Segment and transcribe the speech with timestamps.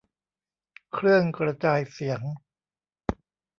[0.93, 2.21] เครื่องกระจายเสียง